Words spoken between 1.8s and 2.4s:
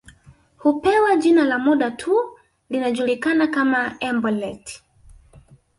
tu